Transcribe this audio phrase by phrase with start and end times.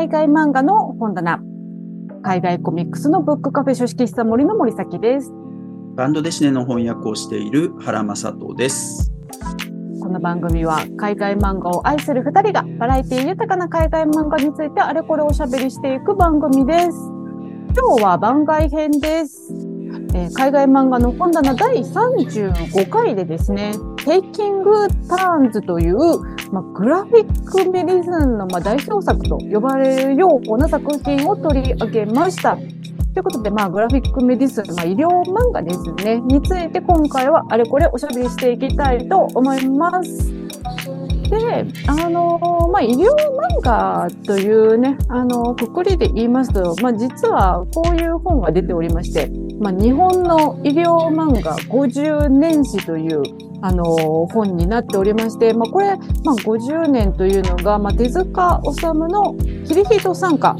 [0.00, 1.42] 海外漫画の本棚。
[2.22, 5.30] 海外コミックスのブックカフェ書式室森の森崎です。
[5.94, 9.12] バンドデシネの翻訳をしている原正人です。
[10.00, 16.96] この番組は海外漫画を愛する二人がバラエティ豊かな海外漫画についてあれこれおしゃべりしていく番組です。
[17.76, 19.52] 今日は番外編です。
[20.14, 23.74] えー海外漫画の本棚第35回でですね、
[24.04, 25.96] テイキングターンズという、
[26.52, 32.56] まあ、グラフィックメディズンの、まあ、代表作と呼ばれるような作品を取り上げました。
[32.56, 40.32] ということで、まあ、グラフィックメディスン、まあ、医療漫画ですね、について今回はあれこれおしゃべりしていきたいと思います。
[41.30, 49.30] で、あのまあ、医療漫画というね、あのくくりで言いますと、まあ、実はこういう本が出ておりまして、
[49.60, 53.22] まあ、日本の医療漫画50年史という、
[53.62, 53.84] あの
[54.26, 59.34] 本になっておりまして、まあ、これ、まあ、50年というのが、まあ、手塚治虫の
[59.66, 60.56] キリヒト参加、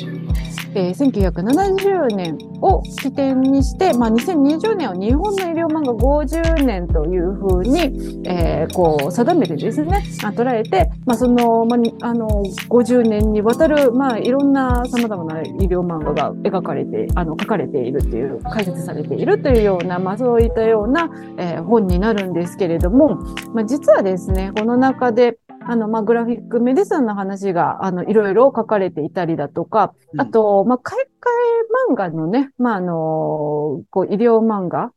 [0.74, 12.28] えー1970年を起点にして、まあ、2020年を日本の医療漫画50年というふうに、えーこう定めてですね、まあ捉えて、まあ、その、まあ、あの、
[12.68, 23.16] 50年にわたる、まあ、いろんな様々な医療漫画が描かれて、あの、書かれているという、解説されているというような、まあ、そういったような、えー本になるんですけれども、
[23.54, 34.92] まあ、実はですね、この中で、あの、まあ、グラフィックメディスンの話が、あの、いろいろ書かれていたりだとか、うんあと、まあ、海外漫画のね、まあ、あの、こう、医療漫画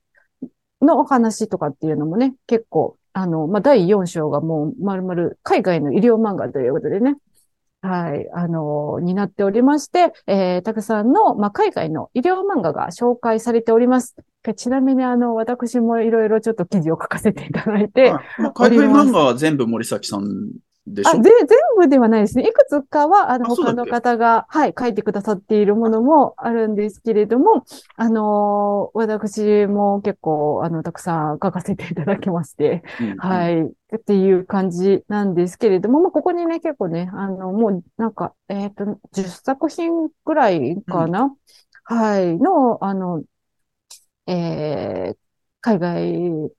[0.82, 7.16] のお話とかっていうのもね、結構、あの、まあ、第4章がもう、まるまる海外の医療漫画ということでね、
[7.82, 14.16] はい、あの、になっておりまして、えー、たくさんの、まあ、海外の医療漫画が紹介されております。
[14.54, 18.42] ちなみに、あの、私もいろいろちょっと記事を書かせていただいて、はい。
[18.42, 20.52] まあ海外漫画は全部森崎さん
[20.86, 21.22] でしあ、ょ？
[21.22, 22.48] ぜ全部ではないですね。
[22.48, 27.64] いくつかは、あの、他の方が、はい、書いてくださっているものもあるんですけれども、
[27.96, 41.34] あのー私も結構、あの、たくさん書かせていただきまして、うんはい、っていう感じなんですけれども、まあ、ここにね、結構ね、あの、もう、なんか、えっと、10作品くらいかな、
[41.86, 43.24] はい、の、あの、
[44.28, 45.18] えー
[45.66, 46.52] 海外、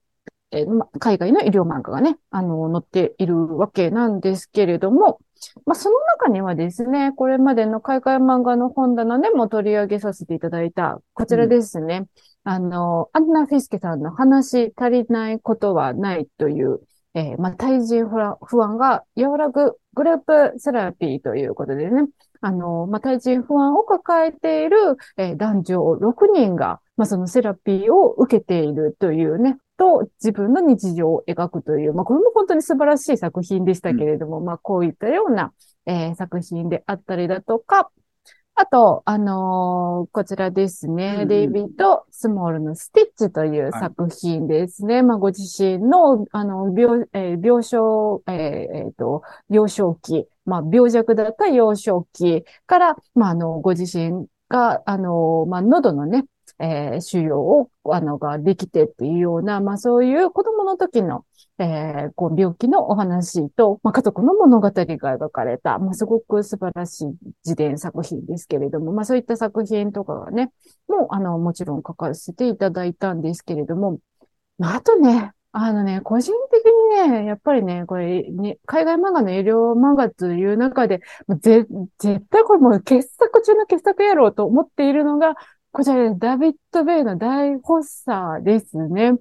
[0.52, 5.20] えーま海外の医療漫画がね、あの、載っているわけなんですけれども、
[5.66, 12.06] まあ、その中にはですね、これまでの海外漫画の本棚でも取り上げさせていただいた、こちらですね。
[12.44, 16.80] あの、アンナ・フィスケさんの話足りないことはないという、
[17.14, 20.18] えーまあ、対人不安不安が和らぐグルー
[20.52, 22.08] プセラピーということでね、
[22.40, 35.52] あの、まあ、対人不安を抱えている、えー男女6人が、まあ、そのセラピーを受けているというね、と自分の日常を描くという、まあ、これも本当に素晴らしい作品でしたけれども、まあ、こういったような、
[35.86, 37.90] えー作品であったりだとか、
[38.56, 41.28] あと、あのーこちらですね、うんうん。
[41.28, 45.02] デイビッド・スモールのスティッチという作品ですね。
[45.02, 56.24] まあ、ご自身の、あの、病、えー病床、えーえーと、幼少期、まあ、病弱だった幼少期から、まあ、あの、ご自身が、あの、まあ、喉のね、
[56.58, 61.24] えー腫瘍を、あの、ができてっていうような、まあ、そういう子供の時の、
[61.58, 67.06] えーこう、病気のお話と、まあ、家族の物語が描かれた、まあ、すごく素晴らしい
[67.44, 70.52] 自伝作品ですけれども、まあ、そういった作品とかがね、
[70.88, 73.98] もう、あの、もちろん書かせていただいたんですけれども、
[74.58, 81.00] まあ、あとね、あのね、個人的にね、やっぱりね、これ、ね、海外漫画の医療漫画という中で、
[81.40, 81.64] ぜ、
[82.00, 85.34] 絶対これもう傑作中の傑作やろうと思っているのが、
[85.74, 89.14] こちらでダビッド・ベイの大発作ですね。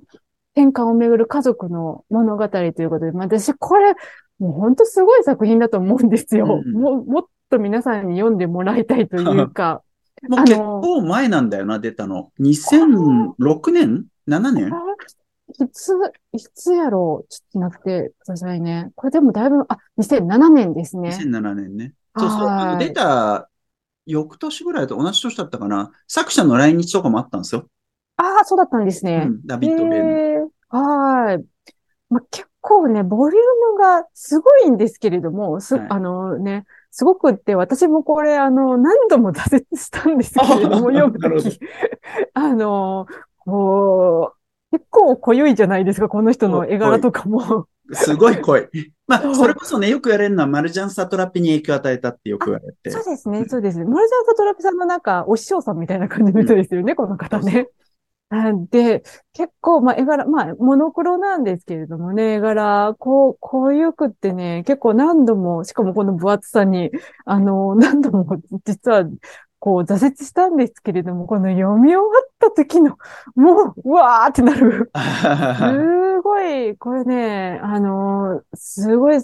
[0.53, 3.95] 変換をめぐる家族の物語ということで、まあ私、これ、
[4.37, 6.61] もう本当すごい作品だと思うんですよ。
[6.63, 9.81] うんもう、もっと皆さんに読んでもらいたいというか、
[10.29, 12.31] もう結構前なんだよな、出たの。
[12.39, 14.71] 2006年 ?7 年？
[15.59, 15.95] いつ、
[16.33, 17.27] いつやろう？
[17.29, 18.91] ちょっと待ってくださいね。
[18.93, 21.17] これでもだいぶ、あ、2007年ですね。
[21.19, 21.93] ?2007 年ね。
[22.15, 22.77] そうそう。
[22.77, 23.49] 出た
[24.05, 25.91] 翌年ぐらいと同じ年だったかな。
[26.07, 27.69] 作者の来日とかもあったんですよ。
[28.17, 29.29] ああ、そうだったんですうね。
[29.29, 30.07] ん、ダビッド・ベー
[30.69, 31.47] はーい。
[32.09, 41.59] まあ、結構ね、ボリュームがすごいんですけれども、す、はいあのね、すごくって、私もこれ、あの、何度も挫折したんですけれども、あ読むとき。
[42.33, 43.07] あの、
[43.39, 44.35] こ
[44.71, 47.67] う、結構濃ゆいじゃないですか、この人の絵柄とかも。
[47.91, 48.67] すごい濃い。
[49.07, 52.89] まあ、それこそね、よく言われるのは、マルジャン・サトラピに影響を与えたってよく言われて。
[52.89, 53.77] そうですね、そうです。
[53.79, 57.67] マルジャン・サトラピさんのなんか、お師匠さんみたいな感じの人ですよね、この方ね。
[58.71, 59.03] で、
[59.33, 66.89] 結構、まあ、絵柄、まあ、モノクロなんですけれどもね、絵柄、こう、こういう句ってね、結構何度も、しかもこの分厚さに、
[67.25, 69.05] あの、何度も、実は、
[69.63, 72.97] こう、挫折したんですけれども、この読み終わった時の、
[73.33, 74.91] もう、うわーってなる。
[74.93, 79.19] すごい、これね、あの、すごい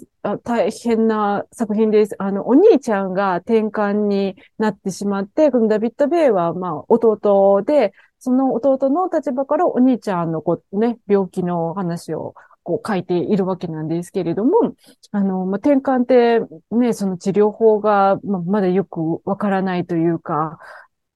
[0.46, 2.16] 大変な作品です。
[2.20, 12.34] あの、お兄ちゃんが転換になってしまって、このダビッド・ベイは、まあ、弟で、その弟の立場からお兄ちゃんのこね、病気の話を
[12.64, 14.76] こう書いているわけなんですけれども、
[15.12, 16.40] あの、まあ、転換って
[16.76, 20.60] ね、その治療法が、まだよくわからないというか、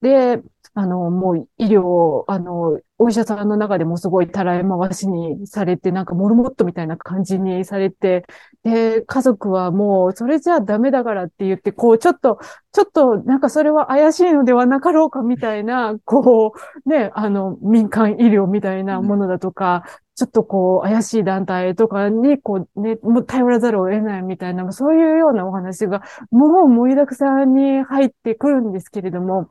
[0.01, 0.41] で、
[0.75, 8.25] あの、もう医療、あの、お医者さんの中でもすごいたらい回しにされて、なんかモルモットみたいな感じにされて、
[8.63, 12.39] で、家族はもうそれじゃダメだからって言って、こう、ちょっと、
[12.71, 16.53] ちょっとなんかそれは怪しいのではなかろうかみたいな、こ
[16.85, 19.83] う、ね、あの、民間医療みたいなものだとか、
[20.15, 29.49] ちょっとこう、怪しい団体とかに、こうね、もう頼らざるを得ないみたいな、そういうようなお話が、もう盛りだくさんに入ってくるんですけれども、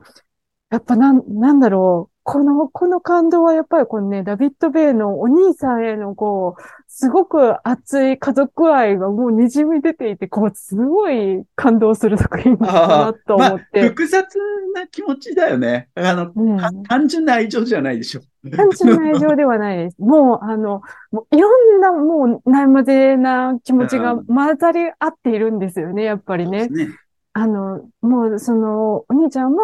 [0.71, 2.12] やっぱなん、なんだろう。
[2.23, 13.81] この、この感動はやっぱりこのね、ダビッド・ベイのお兄さんへのこう、すごく熱い家族愛がもう滲み出ていて、こう、すごい感動する作品だなと思って。
[13.81, 14.37] まあ、複雑
[14.73, 15.89] な気持ちだよね。
[15.95, 18.21] あの、うん、単純な愛情じゃないでしょ。
[18.55, 19.97] 単純な愛情ではないです。
[20.01, 20.81] もう、あの、
[21.11, 26.67] もういろんなもう、悩まぜな気持ちが混ざり合っているんですよね、やっぱりね。
[26.69, 26.87] ね
[27.33, 29.55] あの、もう、その、お兄ちゃん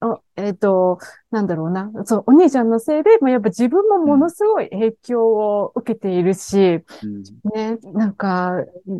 [0.00, 0.98] も、えっ、ー、と、
[1.30, 1.90] なんだろうな。
[2.04, 7.22] そう、お兄ちゃんのせいで、まあ、やっぱ自分もものすごい影響を受けているし、うん、
[7.54, 8.52] ね、なんか、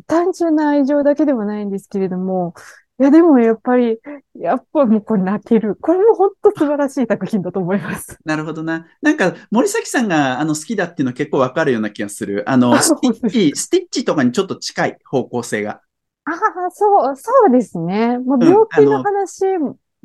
[0.07, 2.55] 単純な愛情だけではないんですけれども、
[3.01, 4.01] いや、でもやっぱり、
[4.35, 5.77] やっぱもうこれ泣ける。
[5.77, 8.19] これも本当素晴らしい作品だと思います。
[8.25, 8.89] なるほどな。
[9.01, 12.43] なんか、森崎さんがあの好きだっていうのは結構わかるような気がする。
[12.51, 15.81] あの、 スティッチ、スティッチとかにちょっと近い方向性が。
[16.25, 18.19] ああ、そう、そうですね。
[18.19, 19.45] もう病気の話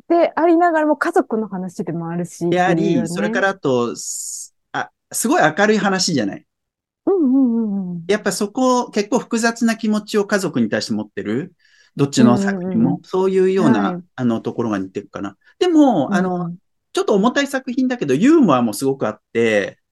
[0.08, 2.48] でありながらも家族の話でもあるし。
[2.50, 3.94] であり、ね、それからあと、
[4.72, 6.46] あ、すごい明るい話じゃない。
[7.06, 8.04] うんうんうん。
[8.08, 11.52] やっぱそこ、結構複雑な気持ちを家族に対して持ってる？
[11.96, 15.36] どっちの作品も、そういうような、はい、あの、ところが似てるかな。
[15.60, 16.52] でも、あの、
[16.92, 19.83] ちょっと重たい作品だけど、ユーモアもすごくあって、こ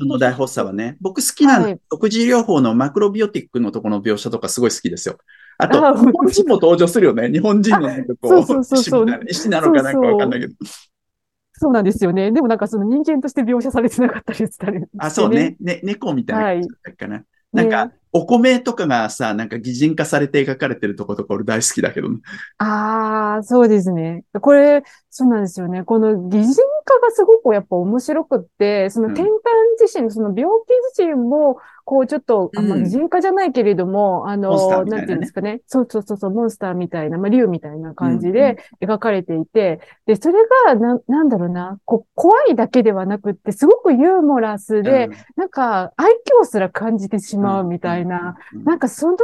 [0.00, 0.96] の大発作はね。
[1.00, 5.18] 僕好きな、はい、食事療法のマクロビオティックのところの描写とかすごい好きですよ。
[5.58, 7.30] あと、日本人も登場するよね。
[7.30, 10.54] 日本人のなんかこう、そうそうそうそう石なのかなんかわかんないけど。
[11.52, 12.32] そうなんですよね。
[12.32, 15.56] でもなんかその人間として描写されてなかったりしたり、ね、あ、そうね。
[15.60, 17.16] ね、猫みたいな感じだっな。
[17.16, 22.18] はいなんか、お米とかがさ、なんか擬人化されて描かれてるとことか俺大好きだけどね。
[22.58, 24.24] ああ、そうですね。
[24.40, 25.84] これ、そうなんですよね。
[25.84, 26.54] この擬人
[26.90, 29.26] 化がすごくやっぱ面白くって、その転換
[29.80, 35.60] 自身、その病気自身も、こうちょっと、あまあ、擬人化じゃないけれども、あの、なんていうんですかね。
[35.66, 46.12] そうそうそうそう、モンスターみたいな、まあ、竜みたいな感じで描かれていて、で、それが、な、なんだろうな、こ怖いだけではなくって、すごくユーモラスで、なんか、愛
[46.42, 49.16] 嬌すら感じてしまうみたいな、なんかその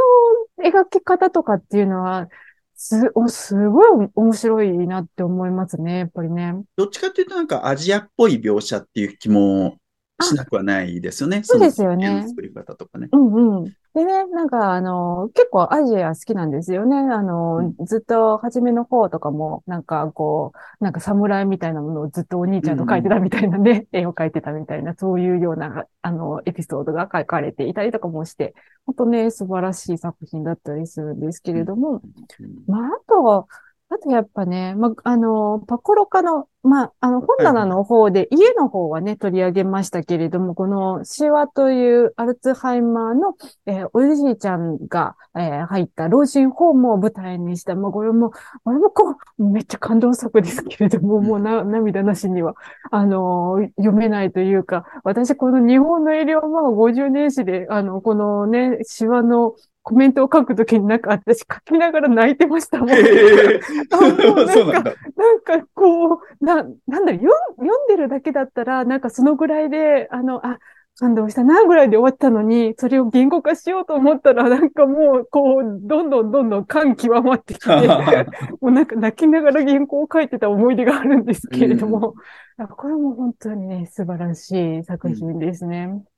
[0.63, 2.29] 描き方とかっていうのは、
[2.77, 6.63] す、お、すごい面白いなって思いますね、やっぱりね。
[6.77, 9.79] どっちかっていうとなんかアジアっぽい描写っていう気も
[10.23, 11.43] しなくはないですよね。
[11.43, 12.27] そうですよね。
[12.29, 13.09] 作り方とかね。
[13.13, 13.73] うんうん。
[13.97, 16.99] でね、なんかあの、結構アジア好きなんですよね。
[16.99, 32.03] あの、うん、ずっと初めの方とかも、なんかこう、なんか侍みたいなものをずっとお兄ちゃんと描いてたみたいなね、うん、絵を描いてたみたいな、そういうような、あの、エピソードが書かれていたりとかもして、本当ね、素晴らしい作品だったりするんですけれども、
[32.39, 33.49] うん、まあ、あと、
[33.89, 48.33] あとやっぱね、ま、あの、パコロカの、まあ、あの、本棚の方で、家の方はね、取り上げましたけれども、この、シワというアルツハイマーの、えー、おじいちゃんが、えー、入った老人ホームを舞台にした、まあ、これも、
[48.65, 52.57] これもこう、めっちゃ感動作ですけれども、もうな、涙なしには、
[52.91, 59.55] あのー、読めないというか、私、この日本の医療漫画50年史で、あの、このね、シワの
[59.87, 62.91] コメントを書くときになんか私書きながら泣いてましたもん。
[62.91, 63.61] えー、
[64.67, 67.19] なんか、なんかこう、な、なんだろ、
[67.57, 70.59] 読んでるだけだったら、なんかそのぐらいで、あの、あ、
[70.99, 77.69] 感動したなぐらいで終わったのに、それを言語化しようと思ったら、なんかもう、こう、どんどんどんどん感極まってきて、
[78.61, 82.15] もうなんか泣きながら原稿を書いてた思い出があるんですけれども、
[82.59, 85.87] うん、これも本当にね、素晴らしい作品ですね。
[85.91, 86.16] うん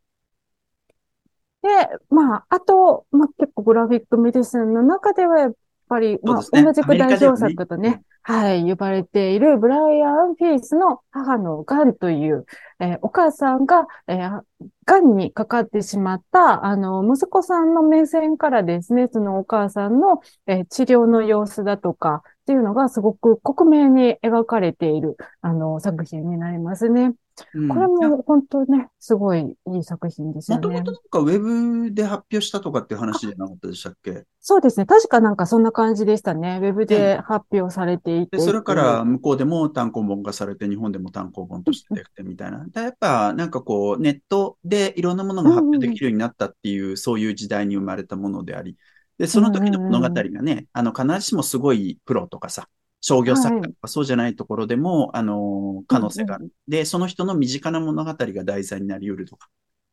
[1.62, 1.68] で、
[2.10, 5.52] まあ、あと、まあ、結構グラフィックメディスンの中ではやっ
[5.88, 12.44] ぱり、まあ、同じく代表作とね、はい、呼ばれているブライアン・ピースの母の癌という、
[12.78, 14.42] えー、お母さんが、えー、
[14.84, 27.14] 癌にかかってしまった、あの、息子さんの目線からですね、そのお母さんの、えー、治療の様子だとか、っていうのがすごく克明に描かれている、あの、作品になりますね。
[27.44, 30.66] これも本当ね、すごいいい作品ですよね。
[30.66, 34.24] もともとなんかウェブで発表したとかっていう話じゃなかったでしたっけ？
[34.40, 34.86] そうですね。
[34.86, 36.58] 確かなんかそんな感じでしたね。
[36.62, 38.38] ウェブで発表されていて。
[38.38, 42.66] で、それから向こうでも単行本化されて、日本でも単行本としてできてみたいな。
[42.74, 48.76] やっぱなんかこう、ネットでいろんなものが発表できるようになったっていう、うん、そういう時代に生まれたものであり、
[49.18, 52.68] で、その時の物語がね、あの、必ずしもすごいプロとかさ、
[53.00, 56.52] 商業作家とかそうじゃないところでも、はい、あの、可能性がある、うんうん。
[56.68, 59.48] で、その人の身近な物語が題材になり得るとか、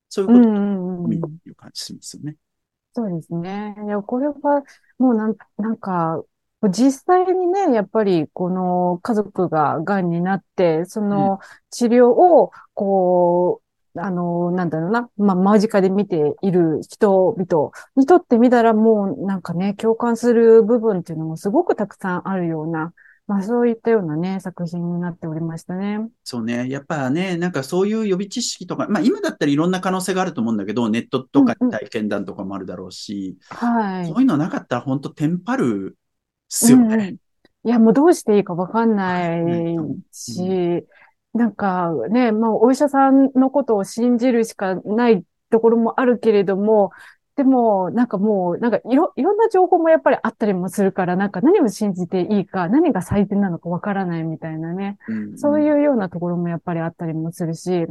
[0.09, 0.49] そういうこと
[1.03, 2.37] を見る感じしますよね。
[2.93, 3.75] そうですね。
[3.85, 4.63] いや、これは、
[4.97, 6.23] もうなん、なんか、
[6.69, 11.39] 実際にね、やっぱり、この家族が癌になって、その
[11.71, 13.64] 治療を、こう、
[13.97, 22.93] あの、なんだろうな、まあ、間近で見ている人々にとってみたら、もうなんかね、共感する部分っていうのもすごくたくさんあるような、
[23.27, 26.07] まあそういったようなね、作品になっておりましたね。
[26.23, 26.69] そうね。
[26.69, 34.07] やっぱね、なんかそういう予備知識とか、まあ今だったらいろんな可能性があると思うんだけど、ネットとか体験談とかもあるだろうし、うんうん、はい。
[34.07, 35.99] そういうのなかったら本当テンパるっ
[36.49, 36.95] すよね。
[36.95, 37.17] うんうん、い
[37.63, 39.41] や、もうどうしていいかわかんない
[40.11, 40.85] し、うん、
[41.35, 46.91] なんかね、まあお医者さんのことを信じるしかないところもあるけれども、
[47.35, 57.89] でも、なんかもう、なんかいろ、いろんな情報もやっぱりあったりもするから、なんか何を信じていいか、何が最低なのかわからないみたいなね、うんうん、そういうようなところもやっぱりあったりもするし、うん、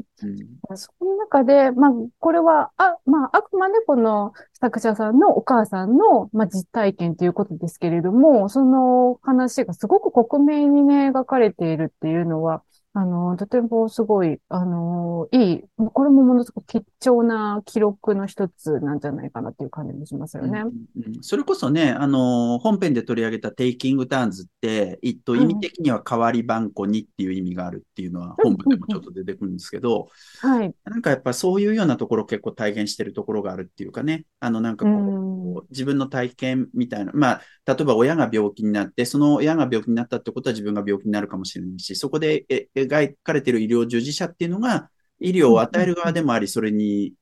[0.76, 12.62] その中で、まあ、これは、あ、まあ、あくまでこの作者さんのお母さんの、まあ、実体験ということですけれども、その話がすごく克明にね、描かれているっていうのは、
[12.96, 16.66] あの、とてもすごい、あの、いい、これもものすごく
[17.00, 20.60] 貴重な記録の一つなんじゃないかなっていう感じもしますよね。
[20.60, 30.06] うんうん、それこそね、あの、本編で取り上げたテイキングターンズって、えっと、意味的には代わり番号にっていう意味があるっていうのは本文でもちょっと出てくるんですけど、
[30.38, 30.72] はい。
[30.84, 42.44] なんかやっぱそういうようなところ結構体現してるところがあるっていうかね、あの、なんかこう、う自分の体験みたいな、まあ、例えば親が病気になって、その親が病気になったってことは自分が病気になるかもしれないし、そこで
[42.86, 47.14] 描かれている医療従事者っていうのが、医療を与える側でもあり、それに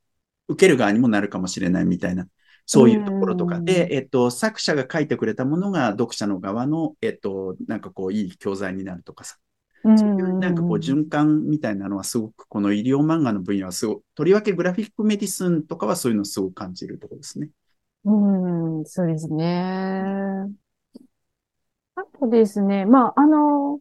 [0.48, 2.26] 受ける側にもなるかもしれないみたいな、
[2.66, 9.36] そういうところとかで、えっと、作者が書いてくれたものが読者の側の、えっと、なんかこう、いい教材になるとかさ。
[9.84, 17.48] そういうなんかこう循環みたいなのはすごくこの医療漫画の分野はすごく、とりわけグラフィックメディスンとかはそういうのをすごく感じるところですね。
[18.04, 20.46] うん、そうですね。
[21.96, 23.80] あとですね、まあ、あの、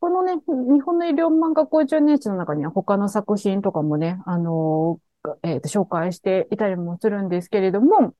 [0.00, 5.00] このね、日本の医療漫画50年史の中には他の作品とかもね、あの、
[5.42, 8.14] えっ、ー、と、紹介していたりもするんですけれども、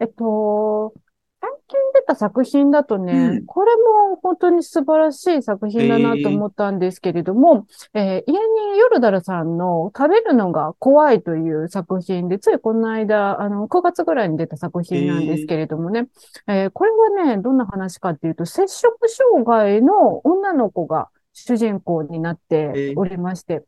[0.00, 0.92] えっと、
[1.40, 16.08] 最近出た作品だとね、うん、これも本当に素晴らしい作品だなと思ったんですけれども、えー、家にヨルダルさんの食べるのが怖いという作品で、ついこの間、あの、9月ぐらいに出た作品なんですけれどもね、
[16.46, 21.08] えー、これはね、どんな話かっていうと、摂食障害の女の子が
[21.44, 23.64] 主人公になっておりまして、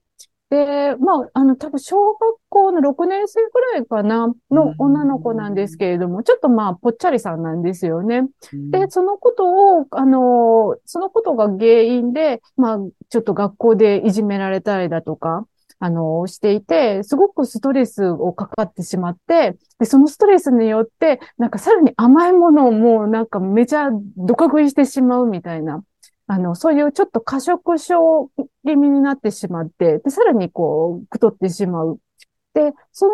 [0.50, 8.28] で、まあ、あの、多分小学校の6年生ぐらいかな、の女の子なんですけれども、ちょっとまあ、ぽっちゃりさんなんですよね。
[8.70, 15.46] で、そのことを、あの、そのことが原因で、まあ、ちょっと学校でいじめられたりだとか、
[15.78, 25.82] あの、していて、すごくストレスをかかってしまって、で、そのストレスによって、なんかさらに甘いものをもうなんかめちゃどか食いしてしまうみたいな。
[26.32, 28.30] あの、そういうちょっと過食症
[28.64, 31.98] 気味になってしまって、で、さらにこう、太ってしまう。
[32.54, 33.12] で、その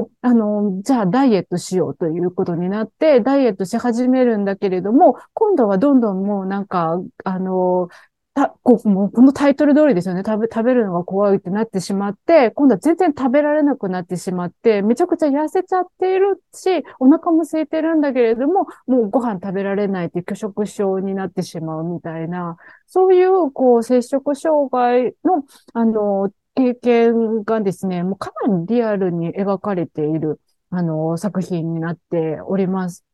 [0.00, 7.88] 後、あの、じゃあダイエットしようということになって、ダイエットし始めるんだけれども、今度はどんどんもうなんか、あの、
[8.36, 10.22] た、こう、もうこのタイトル通りですよね。
[10.26, 30.40] 食べ、食べるのが怖いってなってしまって、今度は全然食べられなくなってしまって、めちゃくちゃ痩せちゃっているし、お腹も空いてるんだけれども、もうご飯食べられないって拒食症になってしまうみたいな、そういう、こう、摂食障害の、あの、経験がですね、もうかなりリアルに描かれている、
[30.70, 33.04] あの、作品になっております。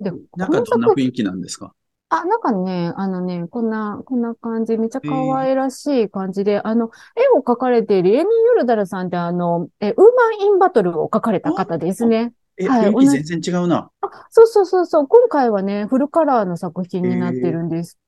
[0.00, 1.74] で、なんかどんな雰囲気なんですか？
[2.10, 12.32] あ、なんかね、あのね、こんな、こんな感じ、めっちゃ可愛らしい感じで、あの、絵を描かれているエニー・ヨルダルさんってあの、え、ウーマン・イン・バトルを描かれた方ですね。
[12.56, 13.90] え、はい、雰囲気全然違うな。
[14.00, 15.06] あ、そうそうそうそう。
[15.06, 17.98] 今回はね、フルカラーの作品になってるんです。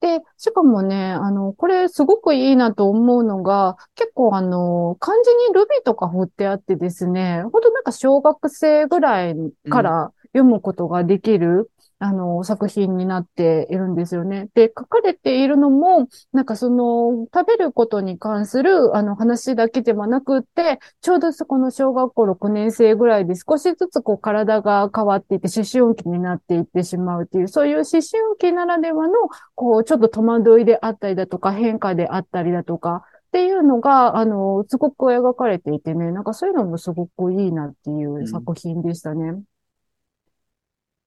[0.00, 9.34] で、しかもね、あの、これすごくいいなと思うのが、結構あの、漢字にルビとか振ってあってですね、ほんとなんか小学生ぐらい
[9.70, 14.48] から読むことができる、あの、作品になっているんですよね。
[14.54, 28.02] で、書かれているのも、なんかその、食べることに関する、あの、話だけではなくって、ちょうどそこの小学校6年生ぐらいで少しずつこう体が変わっていて、思春期になっていってしまうっていう、そういう思春
[28.38, 29.14] 期ならではの、
[29.54, 39.28] こう、ちょっと戸惑いであったりだとか、変化であったりだとか、っていうのが、あの、すごく描かれていてね、なんかそういうのもすごくいいなっていう作品でしたね。
[39.28, 39.44] うん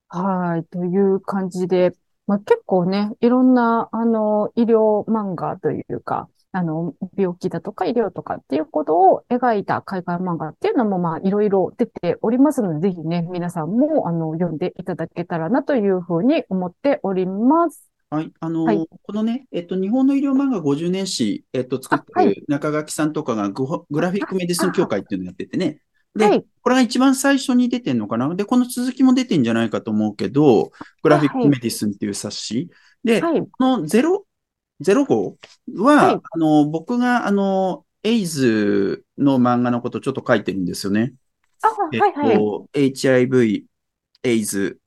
[0.09, 0.65] はい。
[0.65, 1.93] という感じで、
[2.27, 17.89] まあ、結構ね、いろんな、あの、医療漫画というか、あの、病気だとか医療とかっていうことを描いた海外漫画っていうのも、まあ、いろいろ出ておりますので、ぜひね、皆さんも、あの、読んでいただけたらなというふうに思っております。
[18.09, 18.31] はい。
[18.39, 25.79] あの、はい、このね、えっと、日本の医療漫画50年史、えっと、作ってる中垣さんとかがググラフィックメディスン協会っていうのをやっててね、
[26.15, 28.33] で、はい、これが一番最初に出てんのかな？
[28.35, 30.71] で、この続きも出てんじゃないかと思うけど、
[31.03, 32.69] グラフィックメディスンっていう冊子。
[33.03, 34.25] で、はい、このゼロ、
[34.79, 35.37] ゼロ号
[35.75, 41.13] は、はい、あの、僕が、あの、エイズの漫画のことちょっと書いてるんですよね。
[41.61, 41.99] あ、はい
[42.37, 42.91] はい。
[42.93, 43.65] HIV、
[44.23, 44.79] エイズ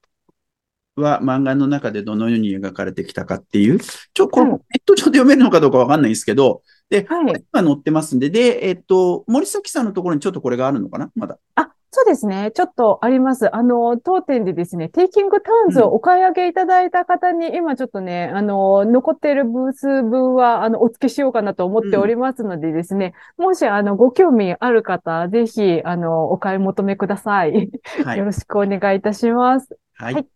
[0.97, 6.62] は漫画の中でどのように描かれてきたかっていう、ちょ、これ、ネット上で読めるのかどうかわかんないんですけど、
[6.93, 11.11] で、はい、今載ってますんで、で、えっと、森崎さんのところにちょっとこれがあるのかな？
[11.17, 11.39] まだ。
[11.55, 12.51] あ、そうですね。
[12.55, 13.55] ちょっとあります。
[13.55, 27.71] あの、当店でですね、テイキングターンズをお買い上げいただいた方に、うん、今ちょっとね、あの、残っているブース分は、あの、お付けしようかなと思っておりますのでですね、うん、もし、あの、ご興味ある方、ぜひ、あの、お買い求めください。
[28.05, 29.79] はい、よろしくお願いいたします。
[29.95, 30.27] はい、はい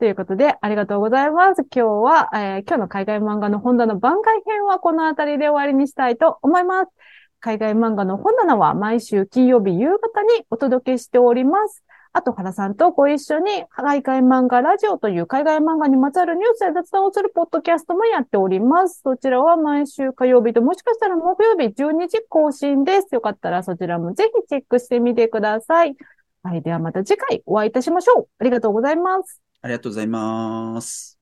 [0.00, 1.60] ということで、ありがとうございます。
[1.70, 6.90] 今日は、えー、今日の海外漫画の本棚番外編はこの辺りで終わりにしたいと思います。
[7.38, 11.84] 海外漫画の本棚は毎週金曜日夕方にお届けしております。
[12.14, 19.02] あと、原さんとご一緒に、海外漫画ラジオという海外漫画にまつわるニュースや雑談をするポッドキャストもやっております。
[19.04, 23.14] そちらは毎週火曜日ともしかしたら木曜日12時更新です。
[23.14, 25.94] よかったらそちらもぜひチェックしてみてください。
[26.42, 26.62] はい。
[26.62, 28.28] ではまた次回お会いいたしましょう。
[28.38, 29.49] ありがとうございます。
[29.62, 31.19] ありがとうございます。